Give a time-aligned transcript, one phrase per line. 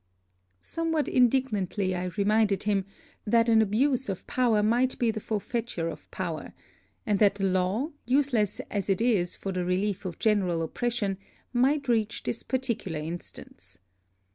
[0.63, 2.85] Somewhat indignantly I reminded him,
[3.25, 6.53] that an abuse of power might be the forfeiture of power;
[7.05, 11.19] and that the law, useless as it is for the relief of general oppression,
[11.53, 13.77] might reach this particular instance.